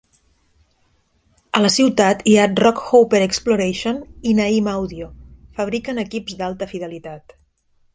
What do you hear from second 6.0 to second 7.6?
equips d'alta fidelitat.